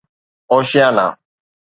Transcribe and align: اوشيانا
اوشيانا 0.51 1.17